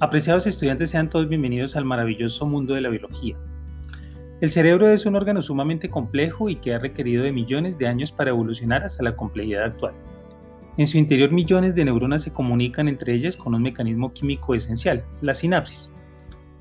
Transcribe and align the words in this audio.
Apreciados 0.00 0.46
estudiantes, 0.46 0.90
sean 0.90 1.10
todos 1.10 1.28
bienvenidos 1.28 1.74
al 1.74 1.84
maravilloso 1.84 2.46
mundo 2.46 2.74
de 2.74 2.80
la 2.80 2.88
biología. 2.88 3.36
El 4.40 4.52
cerebro 4.52 4.88
es 4.88 5.06
un 5.06 5.16
órgano 5.16 5.42
sumamente 5.42 5.88
complejo 5.88 6.48
y 6.48 6.54
que 6.54 6.72
ha 6.72 6.78
requerido 6.78 7.24
de 7.24 7.32
millones 7.32 7.78
de 7.78 7.88
años 7.88 8.12
para 8.12 8.30
evolucionar 8.30 8.84
hasta 8.84 9.02
la 9.02 9.16
complejidad 9.16 9.64
actual. 9.64 9.94
En 10.76 10.86
su 10.86 10.98
interior 10.98 11.32
millones 11.32 11.74
de 11.74 11.84
neuronas 11.84 12.22
se 12.22 12.32
comunican 12.32 12.86
entre 12.86 13.12
ellas 13.12 13.36
con 13.36 13.56
un 13.56 13.62
mecanismo 13.62 14.12
químico 14.12 14.54
esencial, 14.54 15.02
la 15.20 15.34
sinapsis. 15.34 15.92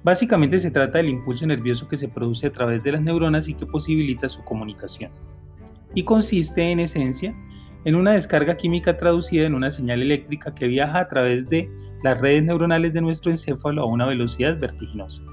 Básicamente 0.03 0.59
se 0.59 0.71
trata 0.71 0.97
del 0.97 1.09
impulso 1.09 1.45
nervioso 1.45 1.87
que 1.87 1.97
se 1.97 2.07
produce 2.07 2.47
a 2.47 2.51
través 2.51 2.81
de 2.81 2.93
las 2.93 3.01
neuronas 3.01 3.47
y 3.47 3.53
que 3.53 3.67
posibilita 3.67 4.29
su 4.29 4.43
comunicación. 4.43 5.11
Y 5.93 6.01
consiste 6.05 6.71
en 6.71 6.79
esencia 6.79 7.35
en 7.85 7.93
una 7.93 8.13
descarga 8.13 8.57
química 8.57 8.97
traducida 8.97 9.45
en 9.45 9.53
una 9.53 9.69
señal 9.69 10.01
eléctrica 10.01 10.55
que 10.55 10.67
viaja 10.67 11.01
a 11.01 11.07
través 11.07 11.47
de 11.47 11.69
las 12.03 12.19
redes 12.19 12.43
neuronales 12.43 12.93
de 12.93 13.01
nuestro 13.01 13.31
encéfalo 13.31 13.81
a 13.81 13.85
una 13.85 14.05
velocidad 14.05 14.57
vertiginosa. 14.59 15.23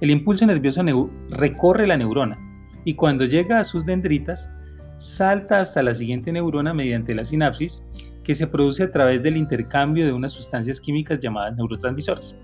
El 0.00 0.10
impulso 0.10 0.46
nervioso 0.46 0.82
recorre 1.30 1.86
la 1.86 1.96
neurona 1.96 2.38
y 2.84 2.94
cuando 2.94 3.24
llega 3.24 3.58
a 3.58 3.64
sus 3.64 3.86
dendritas, 3.86 4.50
salta 4.98 5.60
hasta 5.60 5.82
la 5.82 5.94
siguiente 5.94 6.32
neurona 6.32 6.74
mediante 6.74 7.14
la 7.14 7.24
sinapsis, 7.24 7.84
que 8.22 8.34
se 8.34 8.46
produce 8.46 8.84
a 8.84 8.92
través 8.92 9.22
del 9.22 9.36
intercambio 9.36 10.06
de 10.06 10.12
unas 10.12 10.32
sustancias 10.32 10.80
químicas 10.80 11.20
llamadas 11.20 11.56
neurotransmisores. 11.56 12.38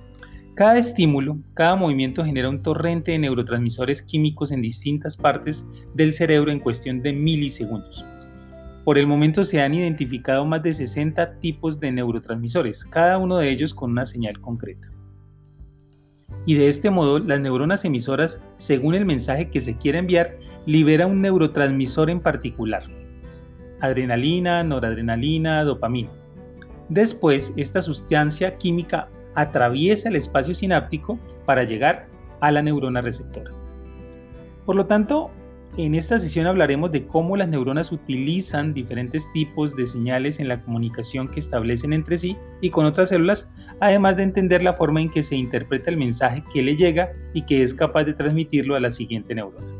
Cada 0.54 0.76
estímulo, 0.76 1.38
cada 1.54 1.74
movimiento 1.74 2.22
genera 2.24 2.50
un 2.50 2.62
torrente 2.62 3.12
de 3.12 3.18
neurotransmisores 3.18 4.02
químicos 4.02 4.52
en 4.52 4.60
distintas 4.60 5.16
partes 5.16 5.64
del 5.94 6.12
cerebro 6.12 6.52
en 6.52 6.60
cuestión 6.60 7.00
de 7.00 7.14
milisegundos. 7.14 8.04
Por 8.84 8.98
el 8.98 9.06
momento 9.06 9.44
se 9.44 9.60
han 9.60 9.74
identificado 9.74 10.44
más 10.44 10.62
de 10.62 10.72
60 10.72 11.38
tipos 11.40 11.80
de 11.80 11.92
neurotransmisores, 11.92 12.84
cada 12.84 13.18
uno 13.18 13.36
de 13.36 13.50
ellos 13.50 13.74
con 13.74 13.90
una 13.90 14.06
señal 14.06 14.40
concreta. 14.40 14.88
Y 16.46 16.54
de 16.54 16.68
este 16.68 16.90
modo, 16.90 17.18
las 17.18 17.40
neuronas 17.40 17.84
emisoras, 17.84 18.42
según 18.56 18.94
el 18.94 19.04
mensaje 19.04 19.50
que 19.50 19.60
se 19.60 19.76
quiere 19.76 19.98
enviar, 19.98 20.38
liberan 20.64 21.10
un 21.10 21.20
neurotransmisor 21.20 22.08
en 22.08 22.20
particular. 22.20 22.84
Adrenalina, 23.80 24.62
noradrenalina, 24.64 25.62
dopamina. 25.64 26.10
Después, 26.88 27.52
esta 27.56 27.82
sustancia 27.82 28.56
química 28.56 29.08
atraviesa 29.34 30.08
el 30.08 30.16
espacio 30.16 30.54
sináptico 30.54 31.18
para 31.44 31.64
llegar 31.64 32.06
a 32.40 32.50
la 32.50 32.62
neurona 32.62 33.00
receptora. 33.02 33.50
Por 34.64 34.76
lo 34.76 34.86
tanto, 34.86 35.30
en 35.76 35.94
esta 35.94 36.18
sesión 36.18 36.46
hablaremos 36.46 36.90
de 36.90 37.06
cómo 37.06 37.36
las 37.36 37.48
neuronas 37.48 37.92
utilizan 37.92 38.72
diferentes 38.72 39.30
tipos 39.32 39.76
de 39.76 39.86
señales 39.86 40.40
en 40.40 40.48
la 40.48 40.62
comunicación 40.62 41.28
que 41.28 41.40
establecen 41.40 41.92
entre 41.92 42.18
sí 42.18 42.36
y 42.60 42.70
con 42.70 42.86
otras 42.86 43.10
células, 43.10 43.50
además 43.80 44.16
de 44.16 44.24
entender 44.24 44.62
la 44.62 44.74
forma 44.74 45.00
en 45.00 45.10
que 45.10 45.22
se 45.22 45.36
interpreta 45.36 45.90
el 45.90 45.96
mensaje 45.96 46.42
que 46.52 46.62
le 46.62 46.76
llega 46.76 47.12
y 47.34 47.42
que 47.42 47.62
es 47.62 47.72
capaz 47.72 48.04
de 48.04 48.14
transmitirlo 48.14 48.74
a 48.74 48.80
la 48.80 48.90
siguiente 48.90 49.34
neurona. 49.34 49.79